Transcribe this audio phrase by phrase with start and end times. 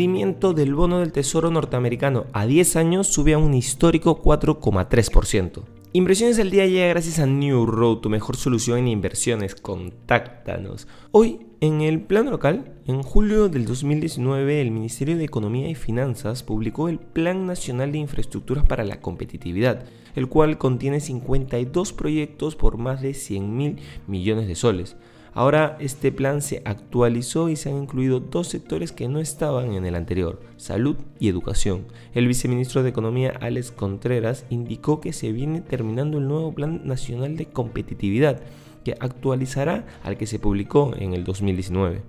[0.00, 5.60] rendimiento del bono del Tesoro norteamericano a 10 años sube a un histórico 4,3%.
[5.92, 9.54] Inversiones al día llega gracias a New Road, tu mejor solución en inversiones.
[9.54, 10.88] Contáctanos.
[11.10, 16.42] Hoy, en el plano local, en julio del 2019, el Ministerio de Economía y Finanzas
[16.44, 22.78] publicó el Plan Nacional de Infraestructuras para la Competitividad, el cual contiene 52 proyectos por
[22.78, 24.96] más de 100 mil millones de soles.
[25.32, 29.84] Ahora este plan se actualizó y se han incluido dos sectores que no estaban en
[29.84, 31.86] el anterior, salud y educación.
[32.14, 37.36] El viceministro de Economía Alex Contreras indicó que se viene terminando el nuevo Plan Nacional
[37.36, 38.40] de Competitividad,
[38.84, 42.02] que actualizará al que se publicó en el 2019.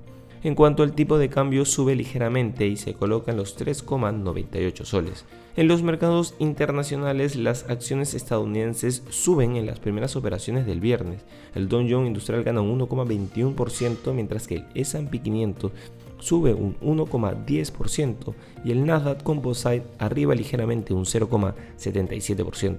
[0.44, 5.26] En cuanto al tipo de cambio sube ligeramente y se coloca en los 3,98 soles.
[5.55, 11.22] En los mercados internacionales las acciones estadounidenses suben en las primeras operaciones del viernes.
[11.54, 15.72] El Dow Jones Industrial gana un 1,21% mientras que el S&P 500
[16.18, 22.77] sube un 1,10% y el Nasdaq Composite arriba ligeramente un 0,77%.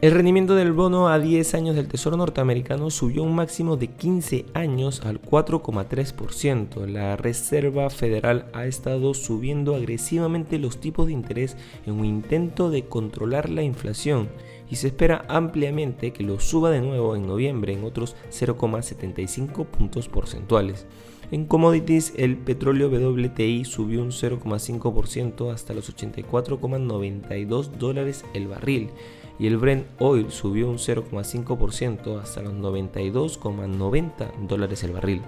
[0.00, 4.46] El rendimiento del bono a 10 años del Tesoro norteamericano subió un máximo de 15
[4.54, 6.86] años al 4,3%.
[6.86, 12.84] La Reserva Federal ha estado subiendo agresivamente los tipos de interés en un intento de
[12.84, 14.28] controlar la inflación
[14.70, 20.08] y se espera ampliamente que lo suba de nuevo en noviembre en otros 0,75 puntos
[20.08, 20.86] porcentuales.
[21.32, 28.90] En commodities, el petróleo WTI subió un 0,5% hasta los 84,92 dólares el barril
[29.38, 35.22] y el Brent Oil subió un 0,5% hasta los 92,90 dólares el barril.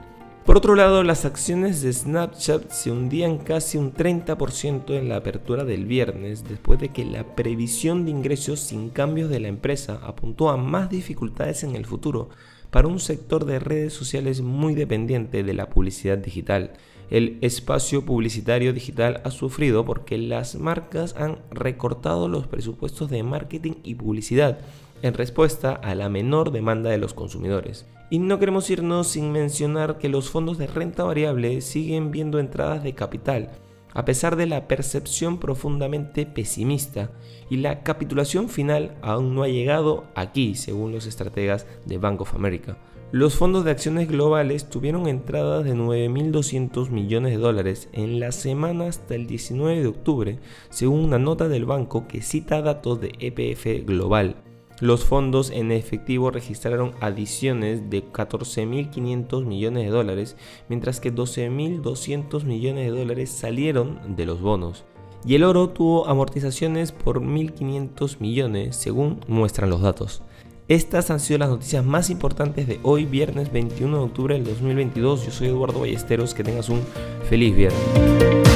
[0.44, 5.64] Por otro lado, las acciones de Snapchat se hundían casi un 30% en la apertura
[5.64, 10.48] del viernes después de que la previsión de ingresos sin cambios de la empresa apuntó
[10.48, 12.30] a más dificultades en el futuro
[12.70, 16.72] para un sector de redes sociales muy dependiente de la publicidad digital
[17.10, 23.72] el espacio publicitario digital ha sufrido porque las marcas han recortado los presupuestos de marketing
[23.82, 24.58] y publicidad
[25.02, 27.84] en respuesta a la menor demanda de los consumidores.
[28.10, 32.84] Y no queremos irnos sin mencionar que los fondos de renta variable siguen viendo entradas
[32.84, 33.50] de capital,
[33.94, 37.10] a pesar de la percepción profundamente pesimista,
[37.48, 42.34] y la capitulación final aún no ha llegado aquí, según los estrategas de Bank of
[42.34, 42.78] America.
[43.12, 48.86] Los fondos de acciones globales tuvieron entradas de 9.200 millones de dólares en la semana
[48.86, 53.84] hasta el 19 de octubre, según una nota del banco que cita datos de EPF
[53.84, 54.36] Global.
[54.80, 60.36] Los fondos en efectivo registraron adiciones de 14.500 millones de dólares,
[60.70, 64.84] mientras que 12.200 millones de dólares salieron de los bonos.
[65.26, 70.22] Y el oro tuvo amortizaciones por 1.500 millones, según muestran los datos.
[70.66, 75.26] Estas han sido las noticias más importantes de hoy, viernes 21 de octubre del 2022.
[75.26, 76.80] Yo soy Eduardo Ballesteros, que tengas un
[77.28, 78.49] feliz viernes.